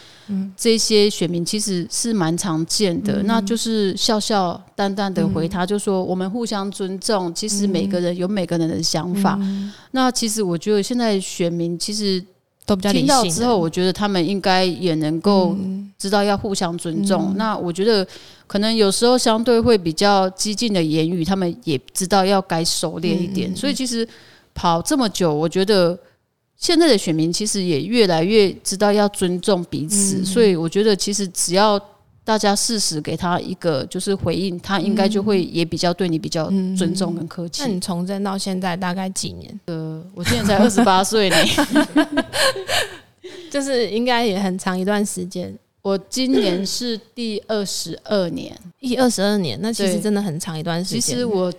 [0.57, 3.23] 这些选民，其实是蛮常见嗯的。
[3.25, 7.33] 那就是笑笑淡淡的回他，就说我们互相尊重。
[7.35, 9.37] 其实每个人有每个人的想法。
[9.41, 12.25] 嗯那其实我觉得现在选民其实
[12.67, 15.57] 都比较听到之后，我觉得他们应该也能够
[15.99, 17.35] 知道要互相尊重。
[17.37, 18.07] 那我觉得
[18.47, 23.55] 可能有时候相对会比较激进的言语，他们也知道要该熟练一点。
[23.57, 24.07] 所以其实
[24.55, 25.99] 跑这么久，我觉得
[26.57, 30.25] 现在的选民其实也越来越知道要尊重彼此。
[30.25, 31.81] 所以我觉得其实只要
[32.31, 37.61] 大家适时给他一个就是回应，他应该就会也比较对你比较尊重跟客气。
[37.61, 39.61] 那你从政到现在大概几年？
[39.65, 41.37] 呃我现在才二十八岁呢。
[43.51, 51.13] 就是应该也很长一段时间，我今年是第二十二年，一二十二年，那其实真的很长一段时间其。
[51.13, 51.53] 实我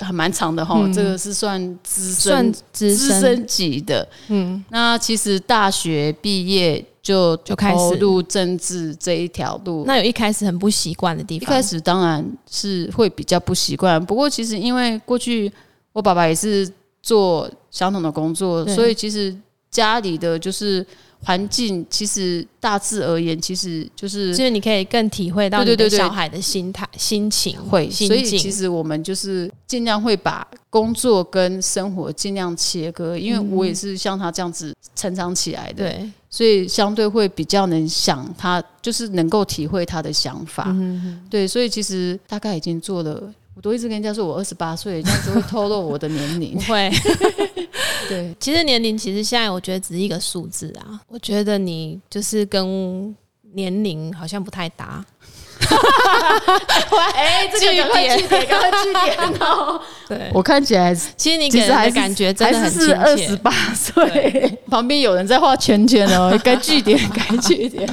[0.00, 0.92] 还蛮长的哈，嗯。
[0.92, 4.08] 这个是算资算深资深，资深级的。
[4.28, 7.76] 嗯，那其实大学毕业就就开始。
[7.76, 9.84] 投入政治这一条路。
[9.86, 15.50] 那有一开始很不习惯的地方，一开始当然是会比较不习惯，不过其实因为过去
[15.92, 16.70] 我爸爸也是
[17.02, 19.36] 做相同的工作，所以其实
[19.70, 20.86] 家里的就是
[21.24, 28.52] 环境，其实大致而言，其实就是就是你可以更体会到对对对对小孩的心态、心情、会，心所以其境。
[28.52, 40.64] 实我们就是尽量会把工作跟生活尽量切割，因为我也是像他这样子成长起来的，对，所以相对会比较能想他，就是能够体会他的想法。
[40.68, 46.60] 嗯对，所以其实大概已经做了，我都一直跟人家说我二十八岁，这样子会透露我的年龄不。
[46.72, 46.90] 会。
[48.08, 53.14] 对，其实年龄其实现在我觉得只是一个数字啊，我觉得你就是跟
[53.54, 55.04] 年龄好像不太搭。
[57.14, 59.80] 哎，这个赶快据点，赶快据点哦！
[60.08, 63.36] 对，我看起来其实你给人的其实还感觉真的还很是是二十。
[63.36, 67.88] 八岁，旁边有人在画圈圈哦，该据点，该据点。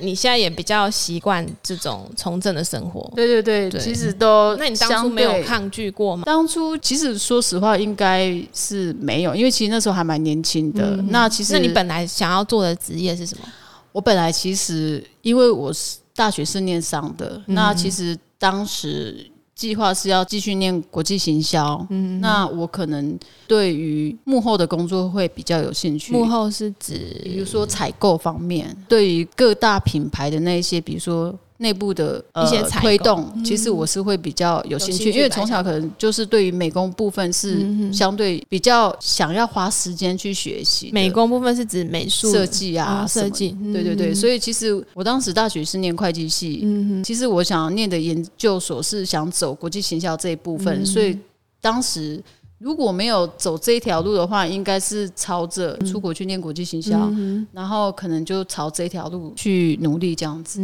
[0.00, 3.10] 你现在也比较习惯这种从政的生活。
[3.14, 6.22] 对对对，对其实都那你当初相没有抗拒过吗？
[6.26, 10.96] 当初其实说实话，应该是没有，因为其实那时候还蛮年轻的。
[11.08, 13.44] 那其实，那你本来想要做的职业是什么？
[13.92, 21.84] 我本来其实因为我是大学是念商的，那其实当时计划是要继续念国际行销。
[21.88, 26.12] 嗯，那我可能对于幕后的工作会比较有兴趣。
[26.12, 43.72] 幕后是指比如说采购方面，对于各大品牌的那一些，比如说内部的、呃、一些推动，其实我是会比较有兴趣，因为从小可能就是对于美工部分是相对比较想要花时间去学习美工部分是指美术设计啊设计嗯。
[43.72, 46.66] 对对对，所以其实我当时大学是念会计系，
[47.04, 51.18] 其实我想念的研究所是想走国际行销这一部分，所以
[51.60, 52.22] 当时。
[52.58, 57.12] 如果没有走这一条路的话，应该是朝着出国去念国际行销，
[57.52, 60.60] 然后可能就朝这条路去努力这样子。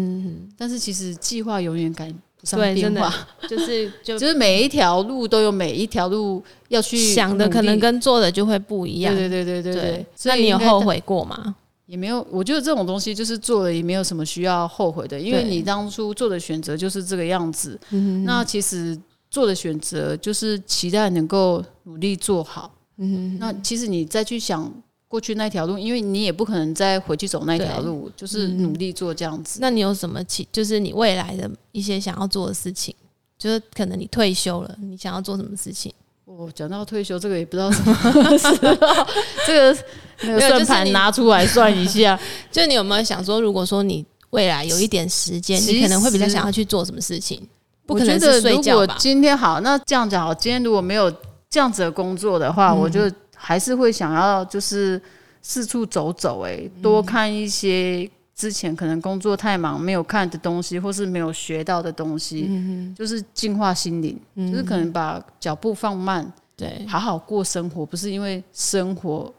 [0.56, 3.16] 但是其实计划永远赶不上对，真的变化，
[3.46, 9.14] 就是就就是每一条路都有每一条路要去想的可能跟做的就会不一样。
[9.14, 10.06] 对对对对对对。
[10.16, 11.54] 所那以你有后悔过吗？
[11.86, 17.78] 也没有，我觉得这种东西就是做了也没有什么需要后悔的，因为你当初做的选择就是这个样子。
[18.24, 18.98] 那其实
[19.32, 22.70] 做的选择就是期待能够努力做好。
[22.98, 24.70] 嗯，那其实你再去想
[25.08, 29.58] 过去那条路，因为你也不可能再回去走那条路，就是努力做这样子。
[29.62, 30.46] 那你有什么期？
[30.52, 32.94] 就是你未来的一些想要做的事情，
[33.38, 35.90] 就是可能你退休了，你想要做什么事情？
[36.26, 39.06] 我、讲到退休，这个也不知道什么时候，
[39.46, 42.20] 这个算盘拿出来算一下。
[42.52, 47.46] 就你有没有想说，如果说你未来有一点时间，你可能会比较想要去做什么事情？
[47.86, 48.86] 不我可能觉得如果？
[48.98, 51.12] 今天好，那这样讲好，今天如果没有
[51.50, 55.00] 这样子的工作的话，我就还是会想要就是
[55.42, 62.48] 四处走走、欸，多看一些之前可能工作太忙没有看的东西，或是没有学到的东西，
[62.96, 64.18] 就是净化心灵，
[64.50, 69.32] 就是可能把脚步放慢，对，好好过生活，不是因为生活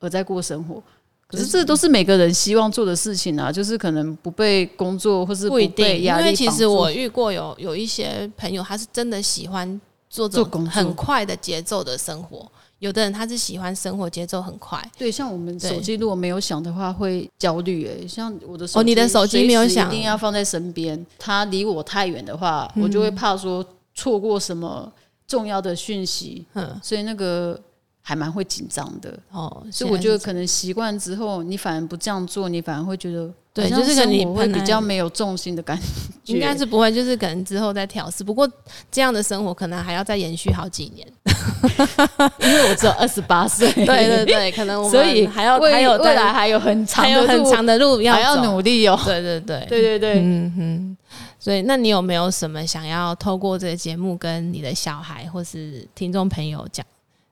[0.00, 0.82] 而在过生活。
[1.28, 12.50] 可是这都是每个人希望做的事情啊，就是可能不被工作或是不一定，被压力因为其实我遇过有有一些朋友，他是真的喜欢做这种很快的节奏的生活。
[12.78, 17.86] 有的人他是喜欢生活节奏很快，对，像我们手机如果没有响的话，会焦虑。
[17.88, 21.04] 哎，像我的手哦你的手机没有响一定要放在身边。
[21.18, 24.90] 它离我太远的话，我就会怕说错过什么
[25.26, 27.60] 重要的讯息，嗯，所以那个
[28.08, 29.12] 还蛮会紧张的。
[29.30, 35.78] 哦，所以我觉得可能习惯之后，你反而不这样做，你反而会觉得对就是跟你生活会比较没有重心的感
[36.24, 36.32] 觉。
[36.32, 38.24] 应该是不会，就是可能之后再调试。
[38.24, 38.50] 不过
[38.90, 41.06] 这样的生活可能还要再延续好几年。
[42.40, 48.98] 因为我只有二十八岁， 对对对，可能我们所以还要未还有未来还有很长还有很长的路要还要走努力哦。
[49.04, 50.96] 对对对，对对对，嗯哼。
[51.38, 56.84] 所以，那你有没有什么想要透过这个节目跟你的小孩或是听众朋友讲？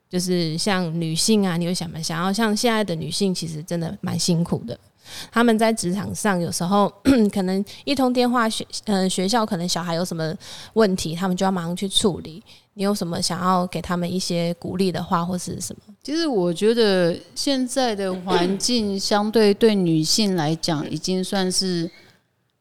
[0.08, 4.78] 就是像女性啊，你会想没想要像现在的女性，其实真的蛮辛苦的。
[5.30, 6.92] 他们在职场上有时候
[7.32, 10.34] 可能一通电话学，嗯、学校可能小孩有什么
[10.72, 12.42] 问题，他们就要马上去处理。
[12.74, 15.94] 你有什么想要给他们一些鼓励的话，或是什么？
[16.02, 21.90] 其实我觉得现在的环境相对对女性来讲，已经算是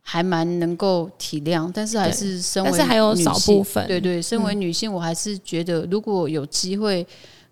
[0.02, 7.06] 还蛮能够体谅，但是还是身为但是还有少部分对对，身为女性，我还是觉得如果有机会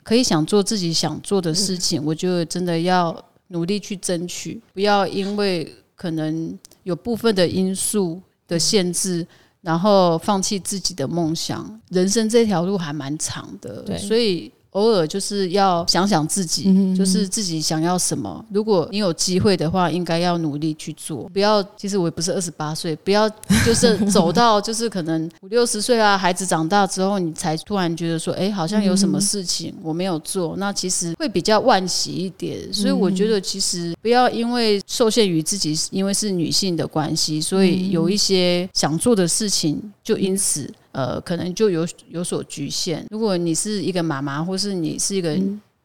[0.03, 9.25] 可以想做自己想做的事情，我觉得真的要努力去争取，不要因为可能有部分的因素的限制。
[9.63, 18.43] 然后放弃自己的梦想，人生这条路还蛮长的，所以偶尔就是要想想自己，就是自己想要什么。
[18.51, 21.63] 如果你有机会的话，应该要努力去做，不要。
[21.75, 23.29] 其实我也不是二十八岁，不要
[23.65, 32.71] 就是走到就是可能五六十岁啊，孩子长大之后，你才突然觉得说，哎，好像有什么事情我没有做，那其实会比较惋惜一点。
[32.71, 40.69] 所以我觉得，其实不要因为受限于自己，因为是女性的关系，所以有一些想做的事情，就因此。
[40.93, 43.05] 呃，可能就有有所局限。
[43.09, 45.35] 如果你是一个妈妈，或是你是一个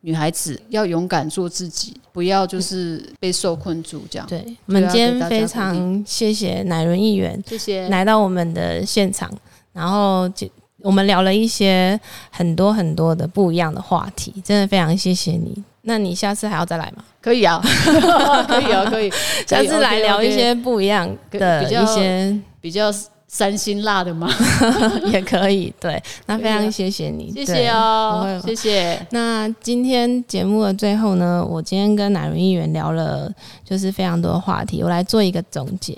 [0.03, 4.29] 女孩子，要勇敢做自己，不要就是被受困住这样。
[4.29, 9.33] 对，我们今天非常谢谢乃伦议员，谢谢来到我们的现场，
[9.73, 10.47] 然后就
[10.83, 11.99] 我们聊了一些
[12.31, 15.65] 很多很多的不一样的话题，真的非常谢谢你。
[15.83, 17.03] 那你下次还要再来吗？
[17.23, 17.59] 可以啊，
[18.47, 19.11] 可以啊，可以。
[19.49, 22.93] 下次来聊一些不一样的一些比较。
[23.31, 24.27] 三星辣的吗？
[25.13, 29.07] 也可以，对，那非常谢谢你， 谢谢哦，谢谢。
[29.11, 33.31] 那今天节目的最后呢，我今天跟乃伦议员聊了，
[33.63, 35.95] 就是非常多的话题，我来做一个总结。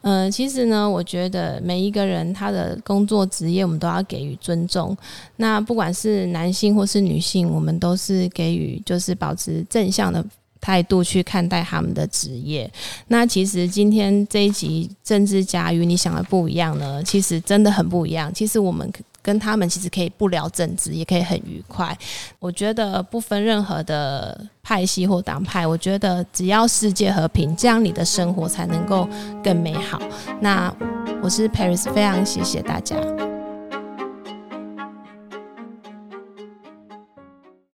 [0.00, 4.96] 嗯，其实呢，我觉得每一个人他的工作职业，我们都要给予尊重。
[5.36, 10.24] 那不管是男性或是女性，我们都是给予，就是保持正向的。
[10.62, 12.70] 态度去看待他们的职业，
[13.08, 18.32] 那其实今天这一集政治家与你想的不一样呢，其实真的很不一样。
[18.32, 18.88] 其实我们
[19.20, 21.96] 跟他们其实可以不聊政治，也可以很愉快。
[22.38, 29.08] 我觉得不分任何的派系或党派，我觉得只要世界和平，这样你的生活才能够
[29.42, 30.00] 更美好。
[30.40, 30.72] 那
[31.20, 32.96] 我是 Paris，非常谢谢大家。